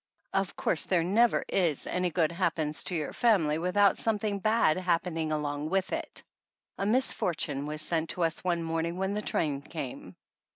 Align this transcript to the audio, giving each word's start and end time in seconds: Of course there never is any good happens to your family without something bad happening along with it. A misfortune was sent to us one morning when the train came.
Of 0.33 0.55
course 0.55 0.85
there 0.85 1.03
never 1.03 1.45
is 1.47 1.85
any 1.85 2.09
good 2.09 2.31
happens 2.31 2.83
to 2.85 2.95
your 2.95 3.13
family 3.13 3.59
without 3.59 3.99
something 3.99 4.39
bad 4.39 4.77
happening 4.77 5.31
along 5.31 5.69
with 5.69 5.93
it. 5.93 6.23
A 6.79 6.87
misfortune 6.87 7.67
was 7.67 7.83
sent 7.83 8.09
to 8.09 8.23
us 8.23 8.43
one 8.43 8.63
morning 8.63 8.97
when 8.97 9.13
the 9.13 9.21
train 9.21 9.61
came. 9.61 10.15